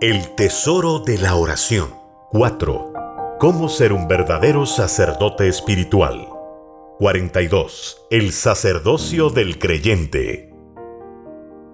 El 0.00 0.34
tesoro 0.34 0.98
de 1.00 1.18
la 1.18 1.34
oración. 1.34 1.90
4. 2.30 3.36
Cómo 3.38 3.68
ser 3.68 3.92
un 3.92 4.08
verdadero 4.08 4.64
sacerdote 4.64 5.46
espiritual. 5.46 6.26
42. 6.98 8.06
El 8.10 8.32
sacerdocio 8.32 9.28
del 9.28 9.58
creyente. 9.58 10.54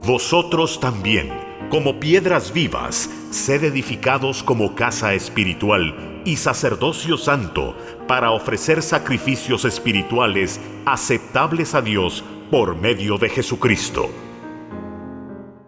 Vosotros 0.02 0.80
también, 0.80 1.30
como 1.70 2.00
piedras 2.00 2.52
vivas, 2.52 3.08
sed 3.30 3.62
edificados 3.62 4.42
como 4.42 4.74
casa 4.74 5.14
espiritual 5.14 6.22
y 6.24 6.34
sacerdocio 6.34 7.18
santo, 7.18 7.76
para 8.08 8.32
ofrecer 8.32 8.82
sacrificios 8.82 9.64
espirituales 9.64 10.60
aceptables 10.84 11.76
a 11.76 11.80
Dios 11.80 12.24
por 12.50 12.74
medio 12.74 13.18
de 13.18 13.28
Jesucristo. 13.28 14.10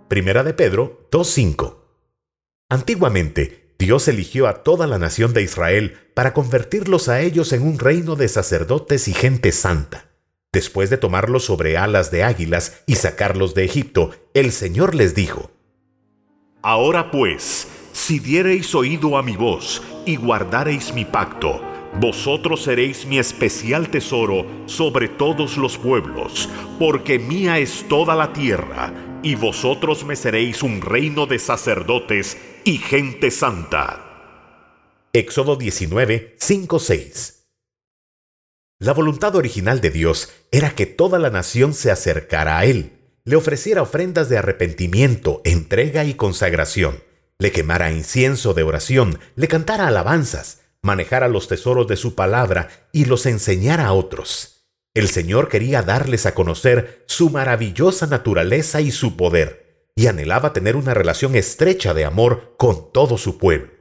Primera 0.09 0.43
de 0.43 0.55
Pedro 0.55 1.07
2.5 1.13 1.78
Antiguamente, 2.71 3.73
Dios 3.79 4.09
eligió 4.09 4.47
a 4.47 4.63
toda 4.63 4.87
la 4.87 4.99
nación 4.99 5.33
de 5.33 5.43
Israel 5.43 5.97
para 6.15 6.35
convertirlos 6.35 7.09
a 7.09 7.21
ellos 7.21 7.53
en 7.55 7.63
un 7.63 7.79
reino 7.79 8.15
de 8.15 8.29
sacerdotes 8.29 9.09
y 9.09 9.15
gente 9.15 9.53
santa. 9.53 10.11
Después 10.53 10.91
de 10.91 10.99
tomarlos 10.99 11.45
sobre 11.45 11.79
alas 11.79 12.11
de 12.11 12.25
águilas 12.25 12.83
y 12.87 12.97
sacarlos 12.97 13.55
de 13.55 13.65
Egipto, 13.65 14.11
el 14.35 14.53
Señor 14.53 14.95
les 14.95 15.15
dijo, 15.15 15.51
Ahora 16.63 17.11
pues, 17.11 17.69
si 17.93 18.19
diereis 18.19 18.75
oído 18.75 19.17
a 19.17 19.23
mi 19.23 19.37
voz 19.37 19.83
y 20.05 20.17
guardareis 20.17 20.93
mi 20.93 21.07
pacto, 21.07 21.63
vosotros 22.01 22.65
seréis 22.65 23.07
mi 23.07 23.19
especial 23.19 23.89
tesoro 23.89 24.45
sobre 24.67 25.09
todos 25.09 25.57
los 25.57 25.79
pueblos, 25.79 26.51
porque 26.79 27.19
mía 27.19 27.59
es 27.59 27.87
toda 27.89 28.15
la 28.15 28.33
tierra, 28.33 28.93
y 29.23 29.35
vosotros 29.35 30.05
me 30.05 30.17
seréis 30.17 30.63
un 30.63 30.81
reino 30.81 31.27
de 31.27 31.39
sacerdotes 31.39 32.37
y 32.65 32.79
gente 32.79 33.31
santa. 33.31 34.05
Éxodo 35.13 35.57
19, 35.57 36.37
5, 36.39 36.79
6. 36.79 37.47
La 38.81 38.93
voluntad 38.93 39.35
original 39.35 39.81
de 39.81 39.91
Dios 39.91 40.31
era 40.53 40.71
que 40.71 40.87
toda 40.87 41.19
la 41.19 41.31
nación 41.31 41.75
se 41.75 41.91
acercara 41.91 42.59
a 42.59 42.65
Él, 42.65 42.93
le 43.25 43.37
ofreciera 43.37 43.83
ofrendas 43.83 44.29
de 44.29 44.39
arrepentimiento, 44.39 45.43
entrega 45.45 46.05
y 46.05 46.15
consagración, 46.15 47.03
le 47.39 47.51
quemara 47.51 47.91
incienso 47.91 48.55
de 48.55 48.63
oración, 48.63 49.19
le 49.35 49.49
cantara 49.49 49.89
alabanzas, 49.89 50.63
manejara 50.81 51.29
los 51.29 51.49
tesoros 51.49 51.89
de 51.89 51.97
su 51.97 52.15
palabra 52.15 52.69
y 52.93 53.07
los 53.07 53.27
enseñara 53.27 53.87
a 53.87 53.93
otros. 53.93 54.58
El 54.95 55.09
Señor 55.09 55.49
quería 55.49 55.83
darles 55.83 56.27
a 56.27 56.35
conocer 56.35 57.05
su 57.07 57.31
maravillosa 57.31 58.07
naturaleza 58.07 58.81
y 58.81 58.91
su 58.91 59.17
poder 59.17 59.69
y 59.99 60.07
anhelaba 60.07 60.53
tener 60.53 60.77
una 60.77 60.95
relación 60.95 61.35
estrecha 61.35 61.93
de 61.93 62.05
amor 62.05 62.55
con 62.57 62.93
todo 62.93 63.19
su 63.19 63.37
pueblo. 63.37 63.73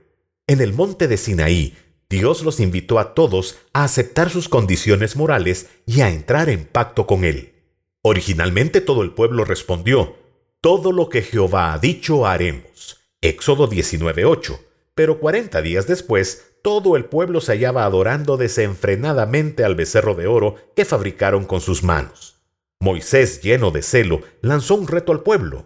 En 0.48 0.62
el 0.62 0.74
monte 0.74 1.08
de 1.08 1.16
Sinaí, 1.16 1.78
Dios 2.10 2.42
los 2.42 2.60
invitó 2.60 2.98
a 2.98 3.14
todos 3.14 3.58
a 3.72 3.84
aceptar 3.84 4.32
sus 4.32 4.50
condiciones 4.50 5.16
morales 5.16 5.68
y 5.86 6.02
a 6.02 6.10
entrar 6.10 6.50
en 6.50 6.66
pacto 6.66 7.06
con 7.06 7.24
Él. 7.24 7.54
Originalmente 8.02 8.82
todo 8.82 9.04
el 9.04 9.12
pueblo 9.12 9.46
respondió, 9.46 10.16
Todo 10.60 10.92
lo 10.92 11.10
que 11.10 11.22
Jehová 11.22 11.74
ha 11.74 11.78
dicho 11.78 12.26
haremos. 12.26 12.98
Éxodo 13.22 13.70
19.8. 13.70 14.60
Pero 14.96 15.20
cuarenta 15.20 15.62
días 15.62 15.86
después, 15.86 16.56
todo 16.62 16.96
el 16.96 17.06
pueblo 17.06 17.42
se 17.42 17.54
hallaba 17.54 17.86
adorando 17.86 18.38
desenfrenadamente 18.38 19.64
al 19.64 19.76
becerro 19.76 20.16
de 20.16 20.28
oro 20.28 20.56
que 20.76 20.86
fabricaron 20.86 21.46
con 21.46 21.62
sus 21.62 21.84
manos. 21.84 22.42
Moisés, 22.80 23.42
lleno 23.42 23.72
de 23.72 23.82
celo, 23.82 24.22
lanzó 24.42 24.76
un 24.76 24.88
reto 24.88 25.12
al 25.12 25.24
pueblo. 25.24 25.66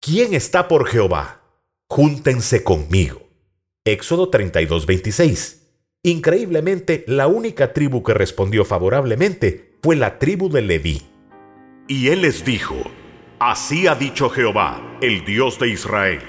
¿Quién 0.00 0.34
está 0.34 0.68
por 0.68 0.86
Jehová? 0.86 1.42
Júntense 1.88 2.62
conmigo. 2.62 3.22
Éxodo 3.84 4.28
32, 4.28 4.86
26. 4.86 5.60
Increíblemente, 6.02 7.04
la 7.06 7.26
única 7.26 7.72
tribu 7.72 8.02
que 8.02 8.14
respondió 8.14 8.64
favorablemente 8.64 9.78
fue 9.82 9.96
la 9.96 10.18
tribu 10.18 10.48
de 10.48 10.62
Leví. 10.62 11.02
Y 11.88 12.08
él 12.08 12.22
les 12.22 12.44
dijo, 12.44 12.76
Así 13.38 13.86
ha 13.86 13.94
dicho 13.94 14.28
Jehová, 14.28 14.98
el 15.00 15.24
Dios 15.24 15.58
de 15.58 15.68
Israel. 15.68 16.20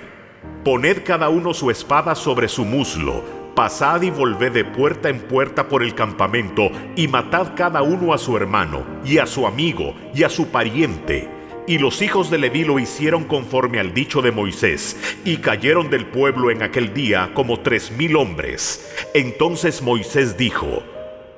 Poned 0.63 1.03
cada 1.03 1.29
uno 1.29 1.53
su 1.53 1.69
espada 1.69 2.15
sobre 2.15 2.47
su 2.47 2.65
muslo, 2.65 3.23
pasad 3.55 4.01
y 4.01 4.09
volved 4.09 4.51
de 4.51 4.65
puerta 4.65 5.09
en 5.09 5.19
puerta 5.19 5.67
por 5.67 5.83
el 5.83 5.95
campamento, 5.95 6.71
y 6.95 7.07
matad 7.07 7.53
cada 7.55 7.81
uno 7.81 8.13
a 8.13 8.17
su 8.17 8.35
hermano, 8.37 8.83
y 9.05 9.17
a 9.17 9.25
su 9.25 9.45
amigo, 9.47 9.93
y 10.13 10.23
a 10.23 10.29
su 10.29 10.47
pariente 10.47 11.41
y 11.67 11.77
los 11.77 12.01
hijos 12.01 12.29
de 12.29 12.37
Leví 12.37 12.63
lo 12.63 12.79
hicieron 12.79 13.23
conforme 13.23 13.79
al 13.79 13.93
dicho 13.93 14.21
de 14.21 14.31
Moisés, 14.31 14.97
y 15.23 15.37
cayeron 15.37 15.89
del 15.89 16.05
pueblo 16.05 16.51
en 16.51 16.63
aquel 16.63 16.93
día 16.93 17.31
como 17.33 17.59
tres 17.59 17.91
mil 17.91 18.15
hombres. 18.15 18.91
Entonces 19.13 19.81
Moisés 19.81 20.37
dijo, 20.37 20.83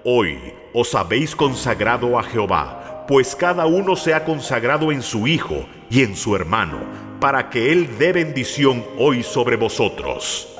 Hoy 0.03 0.37
os 0.73 0.95
habéis 0.95 1.35
consagrado 1.35 2.17
a 2.17 2.23
Jehová, 2.23 3.05
pues 3.07 3.35
cada 3.35 3.65
uno 3.65 3.95
se 3.95 4.13
ha 4.13 4.25
consagrado 4.25 4.91
en 4.91 5.01
su 5.01 5.27
hijo 5.27 5.65
y 5.89 6.01
en 6.01 6.15
su 6.15 6.35
hermano, 6.35 6.79
para 7.19 7.49
que 7.49 7.71
él 7.71 7.89
dé 7.99 8.11
bendición 8.11 8.83
hoy 8.97 9.23
sobre 9.23 9.55
vosotros. 9.55 10.52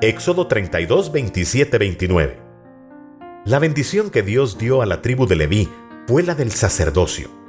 Éxodo 0.00 0.46
32, 0.46 1.12
27, 1.12 1.78
29. 1.78 2.38
La 3.44 3.58
bendición 3.58 4.10
que 4.10 4.22
Dios 4.22 4.58
dio 4.58 4.82
a 4.82 4.86
la 4.86 5.02
tribu 5.02 5.26
de 5.26 5.36
Leví 5.36 5.68
fue 6.06 6.22
la 6.22 6.34
del 6.34 6.52
sacerdocio 6.52 7.46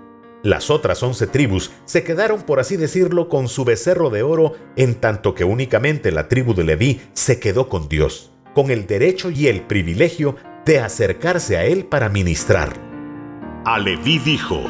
las 0.47 0.69
otras 0.69 1.01
once 1.03 1.27
tribus 1.27 1.71
se 1.85 2.03
quedaron, 2.03 2.43
por 2.43 2.59
así 2.59 2.77
decirlo, 2.77 3.27
con 3.27 3.47
su 3.47 3.65
becerro 3.65 4.09
de 4.09 4.23
oro, 4.23 4.53
en 4.75 4.95
tanto 4.95 5.33
que 5.33 5.43
únicamente 5.43 6.11
la 6.11 6.29
tribu 6.29 6.53
de 6.53 6.63
Leví 6.63 7.01
se 7.13 7.39
quedó 7.39 7.67
con 7.67 7.89
Dios, 7.89 8.31
con 8.53 8.69
el 8.69 8.87
derecho 8.87 9.29
y 9.29 9.47
el 9.47 9.61
privilegio 9.61 10.35
de 10.63 10.79
acercarse 10.79 11.57
a 11.57 11.65
Él 11.65 11.85
para 11.85 12.07
ministrar. 12.07 12.69
A 13.65 13.79
Leví 13.79 14.19
dijo, 14.19 14.63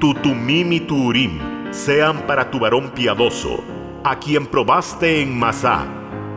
Tu 0.00 0.14
tumim 0.14 0.72
y 0.72 0.80
tu 0.80 1.08
urim 1.08 1.38
sean 1.70 2.26
para 2.26 2.50
tu 2.50 2.58
varón 2.58 2.92
piadoso, 2.92 3.62
a 4.02 4.18
quien 4.18 4.46
probaste 4.46 5.20
en 5.20 5.38
Masá, 5.38 5.86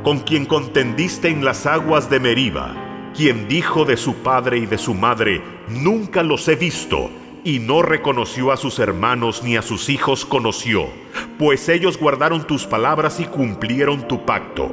con 0.06 0.20
quien 0.20 0.46
contendiste 0.46 1.30
en 1.30 1.44
las 1.44 1.66
aguas 1.66 2.12
de 2.12 2.20
Meriba, 2.20 2.76
quien 3.18 3.48
dijo 3.48 3.86
de 3.86 3.98
su 3.98 4.14
padre 4.18 4.60
y 4.60 4.68
de 4.68 4.78
su 4.78 4.94
madre, 4.94 5.42
Nunca 5.68 6.22
los 6.22 6.48
he 6.48 6.56
visto, 6.56 7.10
y 7.44 7.58
no 7.58 7.82
reconoció 7.82 8.52
a 8.52 8.58
sus 8.58 8.78
hermanos 8.78 9.42
ni 9.44 9.58
a 9.58 9.64
sus 9.64 9.90
hijos 9.90 10.24
conoció, 10.24 10.90
pues 11.40 11.70
ellos 11.70 11.98
guardaron 11.98 12.46
tus 12.46 12.68
palabras 12.68 13.20
y 13.20 13.26
cumplieron 13.26 14.08
tu 14.08 14.24
pacto. 14.28 14.72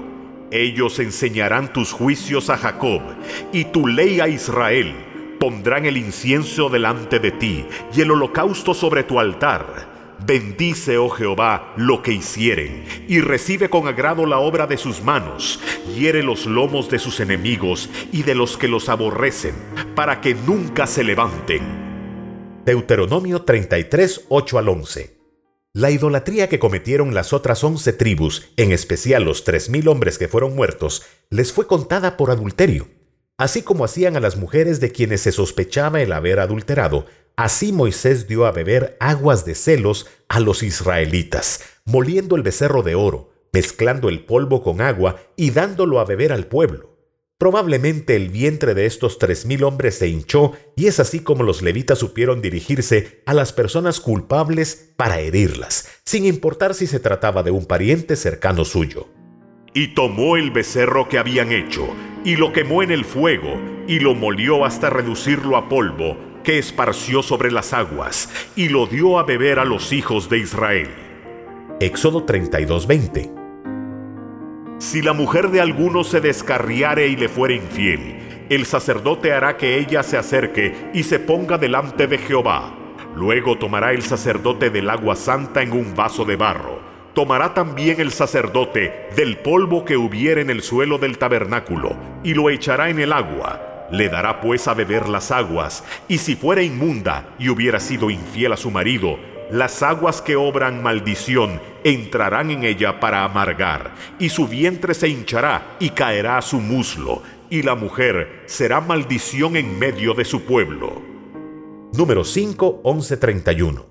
Ellos 0.51 0.99
enseñarán 0.99 1.73
tus 1.73 1.93
juicios 1.93 2.51
a 2.51 2.59
Jacob 2.59 3.01
y 3.55 3.65
tu 3.65 3.87
ley 3.87 4.21
a 4.21 4.29
Israel. 4.29 4.95
Pondrán 5.41 5.87
el 5.87 5.97
incienso 5.97 6.69
delante 6.69 7.21
de 7.21 7.31
ti 7.31 7.65
y 7.97 8.03
el 8.03 8.11
holocausto 8.11 8.75
sobre 8.75 9.03
tu 9.03 9.19
altar. 9.19 9.92
Bendice, 10.25 10.99
oh 10.99 11.09
Jehová, 11.09 11.75
lo 11.77 12.01
que 12.01 12.13
hicieren, 12.13 12.85
y 13.09 13.21
recibe 13.21 13.69
con 13.69 13.89
agrado 13.89 14.25
la 14.25 14.39
obra 14.39 14.69
de 14.69 14.77
sus 14.77 15.03
manos. 15.03 15.59
Hiere 15.97 16.23
los 16.23 16.47
lomos 16.47 16.89
de 16.89 17.01
sus 17.01 17.19
enemigos 17.19 17.91
y 18.13 18.23
de 18.23 18.37
los 18.37 18.57
que 18.57 18.69
los 18.69 18.89
aborrecen, 18.89 19.55
para 19.97 20.21
que 20.21 20.35
nunca 20.35 20.87
se 20.87 21.03
levanten. 21.03 22.63
Deuteronomio 22.65 23.43
33, 23.43 24.27
8 24.29 24.59
al 24.59 24.69
11. 24.69 25.17
La 25.73 25.91
idolatría 25.91 26.49
que 26.49 26.61
cometieron 26.61 27.15
las 27.15 27.33
otras 27.33 27.65
once 27.65 27.93
tribus, 27.93 28.53
en 28.57 28.71
especial 28.71 29.25
los 29.25 29.43
tres 29.43 29.71
mil 29.71 29.89
hombres 29.89 30.19
que 30.19 30.29
fueron 30.29 30.55
muertos, 30.55 31.03
les 31.31 31.53
fue 31.53 31.67
contada 31.67 32.17
por 32.17 32.31
adulterio. 32.31 32.87
Así 33.39 33.63
como 33.63 33.85
hacían 33.85 34.17
a 34.17 34.21
las 34.21 34.37
mujeres 34.37 34.79
de 34.79 34.93
quienes 34.93 35.23
se 35.23 35.33
sospechaba 35.33 36.01
el 36.01 36.13
haber 36.13 36.39
adulterado, 36.39 37.07
así 37.37 37.73
Moisés 37.73 38.29
dio 38.29 38.47
a 38.47 38.53
beber 38.53 38.97
aguas 39.01 39.45
de 39.45 39.55
celos 39.55 40.07
a 40.29 40.41
los 40.41 40.63
israelitas, 40.63 41.61
moliendo 41.85 42.37
el 42.37 42.43
becerro 42.43 42.83
de 42.83 42.95
oro, 42.95 43.33
mezclando 43.53 44.09
el 44.09 44.25
polvo 44.25 44.63
con 44.63 44.81
agua 44.81 45.17
y 45.37 45.51
dándolo 45.51 46.01
a 46.01 46.05
beber 46.05 46.33
al 46.33 46.47
pueblo. 46.47 46.93
Probablemente 47.43 48.15
el 48.15 48.29
vientre 48.29 48.73
de 48.73 48.87
estos 48.87 49.19
tres 49.19 49.47
mil 49.47 49.65
hombres 49.65 49.97
se 49.97 50.07
hinchó 50.07 50.53
y 50.77 50.87
es 50.87 51.01
así 51.01 51.19
como 51.19 51.43
los 51.43 51.61
levitas 51.61 51.99
supieron 51.99 52.41
dirigirse 52.41 53.21
a 53.27 53.35
las 53.35 53.53
personas 53.53 53.99
culpables 53.99 54.93
para 54.97 55.19
herirlas, 55.19 55.89
sin 56.05 56.25
importar 56.25 56.75
si 56.75 56.87
se 56.87 57.01
trataba 57.01 57.43
de 57.43 57.51
un 57.51 57.67
pariente 57.67 58.15
cercano 58.15 58.65
suyo. 58.65 59.09
Y 59.75 59.95
tomó 59.95 60.37
el 60.37 60.53
becerro 60.53 61.09
que 61.09 61.19
habían 61.19 61.51
hecho, 61.51 61.89
y 62.25 62.37
lo 62.37 62.53
quemó 62.53 62.83
en 62.83 62.93
el 62.93 63.05
fuego, 63.05 63.61
y 63.89 63.99
lo 63.99 64.15
molió 64.15 64.65
hasta 64.65 64.89
reducirlo 64.89 65.57
a 65.57 65.69
polvo, 65.69 66.17
que 66.43 66.59
esparció 66.59 67.23
sobre 67.23 67.51
las 67.51 67.73
aguas, 67.73 68.29
y 68.57 68.69
lo 68.69 68.87
dio 68.87 69.19
a 69.19 69.25
beber 69.25 69.59
a 69.59 69.65
los 69.65 69.93
hijos 69.93 70.29
de 70.29 70.39
Israel. 70.39 70.89
Éxodo 71.81 72.25
32:20 72.25 73.43
si 74.83 75.01
la 75.01 75.13
mujer 75.13 75.51
de 75.51 75.61
alguno 75.61 76.03
se 76.03 76.21
descarriare 76.21 77.07
y 77.07 77.15
le 77.15 77.29
fuere 77.29 77.55
infiel, 77.55 78.47
el 78.51 78.67
sacerdote 78.67 79.33
hará 79.33 79.57
que 79.57 79.79
ella 79.79 80.03
se 80.03 80.19
acerque 80.19 80.91
y 80.93 81.05
se 81.05 81.21
ponga 81.21 81.57
delante 81.57 82.09
de 82.09 82.19
Jehová. 82.19 82.75
Luego 83.15 83.57
tomará 83.57 83.93
el 83.93 84.03
sacerdote 84.03 84.71
del 84.71 84.91
agua 84.91 85.15
santa 85.15 85.63
en 85.63 85.73
un 85.73 85.95
vaso 85.95 86.25
de 86.25 86.35
barro, 86.35 86.81
tomará 87.15 87.55
también 87.55 88.01
el 88.01 88.11
sacerdote 88.11 89.09
del 89.15 89.37
polvo 89.37 89.85
que 89.85 89.97
hubiere 89.97 90.41
en 90.41 90.51
el 90.51 90.63
suelo 90.63 90.99
del 90.99 91.17
tabernáculo, 91.17 91.95
y 92.25 92.35
lo 92.35 92.51
echará 92.51 92.91
en 92.91 92.99
el 92.99 93.13
agua. 93.13 93.72
Le 93.93 94.09
dará 94.09 94.41
pues 94.41 94.67
a 94.67 94.75
beber 94.75 95.09
las 95.09 95.31
aguas, 95.31 95.85
y 96.09 96.19
si 96.19 96.35
fuera 96.35 96.63
inmunda 96.63 97.35
y 97.39 97.51
hubiera 97.51 97.79
sido 97.79 98.11
infiel 98.11 98.53
a 98.53 98.57
su 98.57 98.71
marido, 98.71 99.19
las 99.51 99.83
aguas 99.83 100.23
que 100.23 100.35
obran 100.35 100.83
maldición 100.83 101.61
entrarán 101.85 102.51
en 102.51 102.65
ella 102.65 103.01
para 103.01 103.23
amargar, 103.23 103.95
y 104.19 104.31
su 104.31 104.49
vientre 104.49 104.95
se 104.95 105.09
hinchará 105.09 105.77
y 105.79 105.91
caerá 105.91 106.39
a 106.39 106.43
su 106.43 106.59
muslo, 106.59 107.23
y 107.51 107.63
la 107.63 107.75
mujer 107.75 108.45
será 108.47 108.81
maldición 108.81 109.57
en 109.57 109.79
medio 109.79 110.15
de 110.15 110.25
su 110.25 110.43
pueblo. 110.45 111.03
Número 111.93 112.25
5, 112.25 112.81
11, 112.83 113.17
31. 113.19 113.87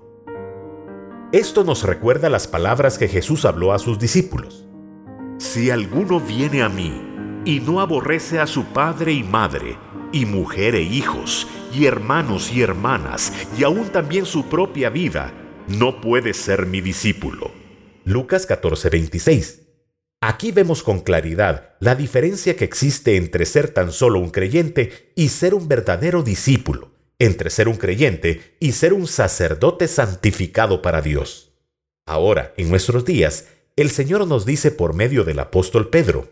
Esto 1.30 1.62
nos 1.62 1.84
recuerda 1.84 2.28
las 2.28 2.48
palabras 2.48 2.98
que 2.98 3.06
Jesús 3.06 3.44
habló 3.44 3.72
a 3.72 3.78
sus 3.78 4.00
discípulos. 4.00 4.66
Si 5.38 5.70
alguno 5.70 6.18
viene 6.18 6.62
a 6.62 6.68
mí 6.68 6.92
y 7.44 7.60
no 7.60 7.80
aborrece 7.80 8.40
a 8.40 8.48
su 8.48 8.64
padre 8.64 9.12
y 9.12 9.22
madre, 9.22 9.76
y 10.12 10.26
mujer 10.26 10.74
e 10.74 10.82
hijos, 10.82 11.46
y 11.74 11.86
hermanos 11.86 12.52
y 12.52 12.62
hermanas, 12.62 13.32
y 13.58 13.64
aún 13.64 13.88
también 13.88 14.26
su 14.26 14.48
propia 14.48 14.90
vida, 14.90 15.32
no 15.68 16.00
puede 16.00 16.34
ser 16.34 16.66
mi 16.66 16.80
discípulo. 16.80 17.50
Lucas 18.04 18.46
14:26. 18.46 19.60
Aquí 20.20 20.52
vemos 20.52 20.82
con 20.82 21.00
claridad 21.00 21.74
la 21.80 21.94
diferencia 21.94 22.56
que 22.56 22.64
existe 22.64 23.16
entre 23.16 23.44
ser 23.46 23.70
tan 23.70 23.90
solo 23.90 24.20
un 24.20 24.30
creyente 24.30 25.12
y 25.16 25.30
ser 25.30 25.54
un 25.54 25.66
verdadero 25.66 26.22
discípulo 26.22 26.92
entre 27.22 27.50
ser 27.50 27.68
un 27.68 27.76
creyente 27.76 28.56
y 28.58 28.72
ser 28.72 28.92
un 28.92 29.06
sacerdote 29.06 29.86
santificado 29.86 30.82
para 30.82 31.00
Dios. 31.00 31.52
Ahora, 32.04 32.52
en 32.56 32.68
nuestros 32.68 33.04
días, 33.04 33.46
el 33.76 33.90
Señor 33.90 34.26
nos 34.26 34.44
dice 34.44 34.72
por 34.72 34.92
medio 34.92 35.22
del 35.22 35.38
apóstol 35.38 35.88
Pedro, 35.88 36.28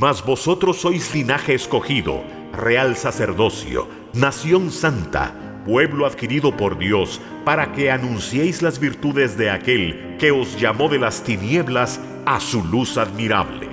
Mas 0.00 0.24
vosotros 0.24 0.80
sois 0.80 1.14
linaje 1.14 1.54
escogido, 1.54 2.22
real 2.52 2.96
sacerdocio, 2.96 3.88
nación 4.14 4.70
santa, 4.70 5.62
pueblo 5.64 6.06
adquirido 6.06 6.56
por 6.56 6.78
Dios, 6.78 7.20
para 7.44 7.72
que 7.72 7.90
anunciéis 7.90 8.62
las 8.62 8.78
virtudes 8.78 9.36
de 9.36 9.50
aquel 9.50 10.16
que 10.18 10.30
os 10.30 10.58
llamó 10.60 10.88
de 10.88 10.98
las 10.98 11.22
tinieblas 11.22 12.00
a 12.26 12.40
su 12.40 12.64
luz 12.64 12.96
admirable. 12.96 13.68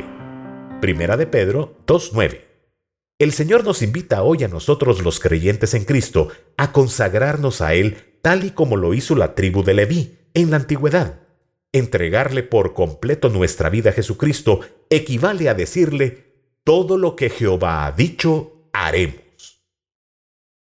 Primera 0.81 1.17
de 1.17 1.27
Pedro 1.27 1.77
2.9 1.85 2.45
el 3.17 3.31
Señor 3.31 3.63
nos 3.63 3.81
invita 3.81 4.23
hoy 4.23 4.43
a 4.43 4.49
nosotros 4.49 5.01
los 5.01 5.21
creyentes 5.21 5.73
en 5.73 5.85
Cristo 5.85 6.27
a 6.57 6.73
consagrarnos 6.73 7.61
a 7.61 7.73
Él 7.73 8.17
tal 8.21 8.43
y 8.43 8.51
como 8.51 8.75
lo 8.75 8.93
hizo 8.93 9.15
la 9.15 9.35
tribu 9.35 9.63
de 9.63 9.73
Leví 9.73 10.17
en 10.33 10.51
la 10.51 10.57
antigüedad. 10.57 11.24
Entregarle 11.75 12.41
por 12.41 12.73
completo 12.73 13.27
nuestra 13.27 13.69
vida 13.69 13.89
a 13.89 13.93
Jesucristo 13.93 14.61
equivale 14.89 15.49
a 15.49 15.53
decirle, 15.53 16.23
todo 16.63 16.97
lo 16.97 17.17
que 17.17 17.29
Jehová 17.29 17.85
ha 17.85 17.91
dicho, 17.91 18.69
haremos. 18.71 19.65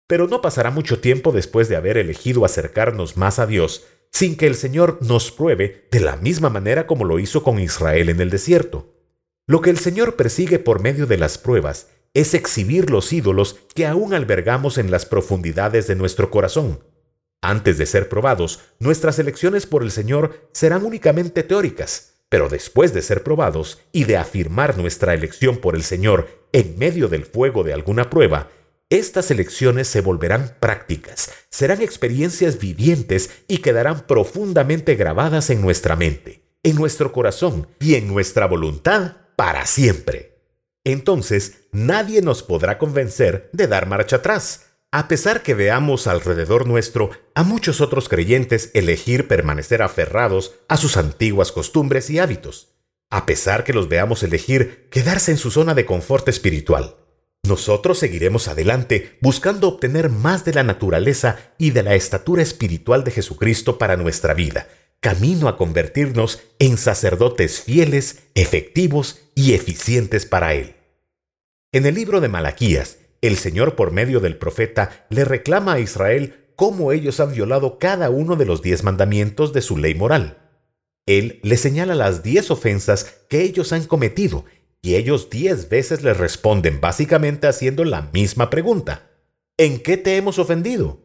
Pero 0.06 0.28
no 0.28 0.40
pasará 0.40 0.70
mucho 0.70 1.00
tiempo 1.00 1.32
después 1.32 1.68
de 1.68 1.78
haber 1.78 1.98
elegido 1.98 2.46
acercarnos 2.46 3.18
más 3.18 3.40
a 3.40 3.48
Dios 3.48 3.88
sin 4.12 4.38
que 4.38 4.46
el 4.46 4.54
Señor 4.54 5.00
nos 5.02 5.32
pruebe 5.32 5.88
de 5.90 6.00
la 6.00 6.16
misma 6.16 6.52
manera 6.52 6.86
como 6.86 7.06
lo 7.06 7.18
hizo 7.18 7.42
con 7.42 7.60
Israel 7.60 8.10
en 8.10 8.22
el 8.22 8.30
desierto. 8.30 8.94
Lo 9.48 9.62
que 9.62 9.72
el 9.72 9.80
Señor 9.80 10.16
persigue 10.16 10.60
por 10.60 10.80
medio 10.80 11.08
de 11.08 11.18
las 11.18 11.40
pruebas 11.40 11.88
es 12.14 12.36
exhibir 12.36 12.92
los 12.92 13.12
ídolos 13.12 13.58
que 13.74 13.88
aún 13.88 14.14
albergamos 14.14 14.78
en 14.78 14.92
las 14.92 15.08
profundidades 15.08 15.88
de 15.88 15.96
nuestro 15.96 16.30
corazón. 16.30 16.84
Antes 17.42 17.78
de 17.78 17.86
ser 17.86 18.10
probados, 18.10 18.60
nuestras 18.80 19.18
elecciones 19.18 19.66
por 19.66 19.84
el 19.84 19.92
Señor 19.92 20.50
serán 20.52 20.84
únicamente 20.84 21.44
teóricas, 21.44 22.16
pero 22.28 22.50
después 22.50 22.94
de 22.94 23.02
ser 23.02 23.24
probados 23.24 23.80
y 23.92 24.04
de 24.04 24.18
afirmar 24.18 24.78
nuestra 24.78 25.14
elección 25.14 25.58
por 25.58 25.76
el 25.76 25.84
Señor 25.84 26.28
en 26.52 26.78
medio 26.78 27.08
del 27.08 27.26
fuego 27.26 27.64
de 27.64 27.74
alguna 27.74 28.10
prueba, 28.10 28.50
estas 28.90 29.30
elecciones 29.32 29.88
se 29.88 30.02
volverán 30.02 30.56
prácticas, 30.60 31.32
serán 31.50 31.82
experiencias 31.82 32.60
vivientes 32.60 33.30
y 33.48 33.60
quedarán 33.60 34.02
profundamente 34.02 34.96
grabadas 34.96 35.50
en 35.50 35.62
nuestra 35.62 35.96
mente, 35.96 36.44
en 36.64 36.76
nuestro 36.76 37.12
corazón 37.12 37.68
y 37.80 37.96
en 37.96 38.08
nuestra 38.08 38.48
voluntad 38.48 39.18
para 39.36 39.66
siempre. 39.66 40.40
Entonces 40.84 41.68
nadie 41.72 42.22
nos 42.22 42.42
podrá 42.42 42.78
convencer 42.78 43.50
de 43.54 43.68
dar 43.68 43.86
marcha 43.86 44.18
atrás, 44.18 44.69
a 44.92 45.08
pesar 45.08 45.44
que 45.44 45.54
veamos 45.54 46.08
alrededor 46.08 46.66
nuestro 46.66 47.12
a 47.36 47.44
muchos 47.44 47.80
otros 47.80 48.10
creyentes 48.10 48.72
elegir 48.74 49.28
permanecer 49.28 49.84
aferrados 49.84 50.56
a 50.68 50.78
sus 50.78 50.98
antiguas 50.98 51.52
costumbres 51.52 52.10
y 52.10 52.18
hábitos, 52.18 52.70
a 53.12 53.26
pesar 53.26 53.64
que 53.64 53.74
los 53.74 53.88
veamos 53.88 54.24
elegir 54.24 54.88
quedarse 54.90 55.32
en 55.32 55.38
su 55.38 55.52
zona 55.52 55.76
de 55.76 55.86
confort 55.86 56.28
espiritual. 56.28 56.96
Nosotros 57.48 58.00
seguiremos 58.00 58.48
adelante 58.48 59.18
buscando 59.22 59.68
obtener 59.68 60.10
más 60.10 60.44
de 60.44 60.54
la 60.54 60.64
naturaleza 60.64 61.38
y 61.58 61.70
de 61.70 61.84
la 61.84 61.94
estatura 61.94 62.42
espiritual 62.42 63.04
de 63.04 63.12
Jesucristo 63.12 63.78
para 63.78 63.96
nuestra 63.96 64.34
vida, 64.34 64.68
camino 65.00 65.48
a 65.48 65.56
convertirnos 65.56 66.42
en 66.58 66.78
sacerdotes 66.78 67.62
fieles, 67.62 68.24
efectivos 68.34 69.20
y 69.36 69.54
eficientes 69.54 70.26
para 70.26 70.56
Él. 70.56 70.76
En 71.72 71.86
el 71.86 71.96
libro 71.96 72.20
de 72.20 72.28
Malaquías, 72.28 72.98
el 73.22 73.38
Señor 73.38 73.76
por 73.76 73.92
medio 73.92 74.20
del 74.20 74.38
profeta 74.38 75.06
le 75.10 75.26
reclama 75.26 75.74
a 75.74 75.80
Israel 75.80 76.52
cómo 76.56 76.92
ellos 76.92 77.20
han 77.20 77.34
violado 77.34 77.80
cada 77.80 78.10
uno 78.10 78.36
de 78.36 78.46
los 78.46 78.62
diez 78.62 78.84
mandamientos 78.84 79.54
de 79.54 79.62
su 79.62 79.78
ley 79.78 79.96
moral. 79.96 80.38
Él 81.06 81.40
le 81.44 81.58
señala 81.58 81.96
las 81.96 82.22
diez 82.22 82.52
ofensas 82.52 83.24
que 83.30 83.42
ellos 83.42 83.74
han 83.74 83.86
cometido 83.86 84.46
y 84.82 84.96
ellos 84.96 85.30
diez 85.30 85.70
veces 85.70 86.04
le 86.04 86.14
responden 86.14 86.80
básicamente 86.80 87.48
haciendo 87.48 87.84
la 87.84 88.04
misma 88.14 88.50
pregunta. 88.50 89.10
¿En 89.58 89.80
qué 89.80 89.98
te 89.98 90.16
hemos 90.16 90.40
ofendido? 90.40 91.02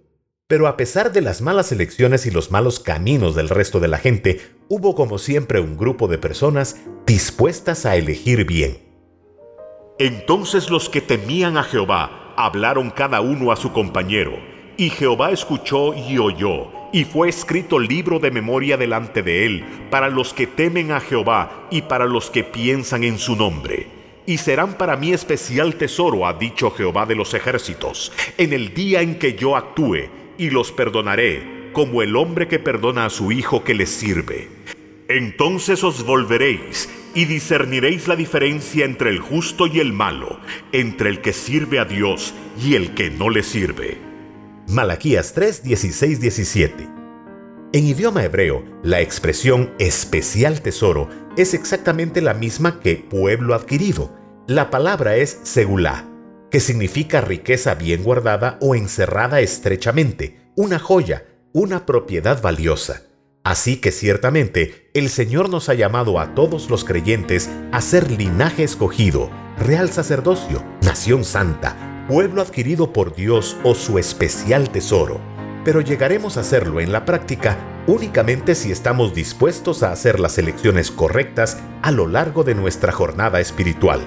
Pero 0.47 0.69
a 0.69 0.77
pesar 0.77 1.13
de 1.13 1.23
las 1.23 1.41
malas 1.41 1.73
elecciones 1.73 2.27
y 2.27 2.31
los 2.31 2.51
malos 2.51 2.79
caminos 2.79 3.35
del 3.35 3.49
resto 3.49 3.81
de 3.81 3.89
la 3.89 3.99
gente, 3.99 4.41
hubo 4.69 4.95
como 4.95 5.19
siempre 5.19 5.59
un 5.59 5.77
grupo 5.77 6.07
de 6.07 6.19
personas 6.19 6.77
dispuestas 7.07 7.87
a 7.87 7.97
elegir 7.97 8.45
bien. 8.45 8.94
Entonces 9.99 10.71
los 10.71 10.89
que 10.89 11.01
temían 11.01 11.57
a 11.57 11.63
Jehová 11.63 12.35
hablaron 12.37 12.91
cada 12.91 13.21
uno 13.21 13.53
a 13.53 13.57
su 13.57 13.73
compañero, 13.73 14.33
y 14.77 14.91
Jehová 14.91 15.31
escuchó 15.31 15.95
y 15.95 16.19
oyó, 16.19 16.67
y 16.93 17.05
fue 17.05 17.29
escrito 17.29 17.79
libro 17.79 18.19
de 18.19 18.33
memoria 18.33 18.77
delante 18.77 19.23
de 19.23 19.47
él, 19.47 19.65
para 19.91 20.09
los 20.09 20.35
que 20.35 20.49
temen 20.49 20.91
a 20.91 20.99
Jehová 20.99 21.69
y 21.71 21.83
para 21.83 22.07
los 22.07 22.29
que 22.29 22.43
piensan 22.43 23.05
en 23.05 23.19
su 23.19 23.37
nombre. 23.37 23.87
Y 24.27 24.39
serán 24.39 24.75
para 24.75 24.97
mí 24.97 25.13
especial 25.13 25.77
tesoro, 25.77 26.27
ha 26.27 26.33
dicho 26.33 26.73
Jehová 26.73 27.07
de 27.07 27.15
los 27.15 27.33
ejércitos, 27.33 28.11
en 28.37 28.53
el 28.53 28.75
día 28.75 29.01
en 29.01 29.17
que 29.17 29.35
yo 29.35 29.57
actúe, 29.57 30.09
y 30.39 30.51
los 30.51 30.73
perdonaré, 30.73 31.71
como 31.73 32.03
el 32.03 32.17
hombre 32.17 32.49
que 32.49 32.59
perdona 32.59 33.05
a 33.07 33.11
su 33.11 33.31
hijo 33.31 33.63
que 33.63 33.75
le 33.75 33.87
sirve. 33.87 34.49
Entonces 35.09 35.85
os 35.85 36.05
volveréis 36.05 36.89
y 37.15 37.27
discerniréis 37.27 38.09
la 38.09 38.17
diferencia 38.17 38.85
entre 38.85 39.11
el 39.11 39.21
justo 39.21 39.67
y 39.67 39.81
el 39.81 39.93
malo, 39.93 40.41
entre 40.73 41.11
el 41.11 41.21
que 41.21 41.33
sirve 41.33 41.79
a 41.79 41.85
Dios 41.85 42.35
y 42.63 42.75
el 42.75 42.95
que 42.95 43.11
no 43.11 43.29
le 43.29 43.43
sirve. 43.43 43.99
Malaquías 44.69 45.35
3, 45.35 45.63
16, 45.63 46.21
17. 46.21 46.89
En 47.75 47.87
idioma 47.87 48.25
hebreo, 48.25 48.65
la 48.83 49.01
expresión 49.01 49.75
especial 49.79 50.63
tesoro 50.63 51.09
es 51.37 51.55
exactamente 51.55 52.23
la 52.23 52.33
misma 52.33 52.81
que 52.81 52.97
pueblo 52.97 53.55
adquirido. 53.55 54.17
La 54.47 54.71
palabra 54.71 55.17
es 55.17 55.41
segulá, 55.43 56.09
que 56.51 56.61
significa 56.61 57.21
riqueza 57.21 57.75
bien 57.75 58.03
guardada 58.05 58.59
o 58.61 58.75
encerrada 58.75 59.41
estrechamente, 59.41 60.39
una 60.57 60.79
joya, 60.79 61.27
una 61.53 61.85
propiedad 61.85 62.41
valiosa. 62.41 63.03
Así 63.45 63.77
que 63.77 63.93
ciertamente 63.93 64.89
el 64.95 65.11
Señor 65.11 65.51
nos 65.51 65.69
ha 65.69 65.75
llamado 65.75 66.19
a 66.19 66.35
todos 66.35 66.71
los 66.71 66.83
creyentes 66.83 67.51
a 67.73 67.83
ser 67.83 68.11
linaje 68.11 68.65
escogido, 68.65 69.31
real 69.59 69.91
sacerdocio, 69.91 70.65
nación 70.81 71.25
santa, 71.25 72.07
pueblo 72.09 72.41
adquirido 72.41 72.95
por 72.95 73.15
Dios 73.15 73.59
o 73.63 73.75
su 73.75 73.99
especial 73.99 74.71
tesoro. 74.71 75.21
Pero 75.63 75.83
llegaremos 75.83 76.39
a 76.39 76.41
hacerlo 76.41 76.81
en 76.81 76.91
la 76.91 77.05
práctica 77.05 77.59
únicamente 77.87 78.55
si 78.55 78.73
estamos 78.73 79.15
dispuestos 79.15 79.83
a 79.83 79.93
hacer 79.93 80.21
las 80.21 80.39
elecciones 80.39 80.91
correctas 80.91 81.59
a 81.83 81.91
lo 81.91 82.07
largo 82.07 82.45
de 82.45 82.55
nuestra 82.55 82.93
jornada 82.93 83.41
espiritual, 83.41 84.01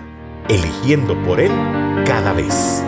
eligiendo 0.50 1.16
por 1.24 1.40
Él 1.40 1.52
cada 2.06 2.34
vez. 2.34 2.82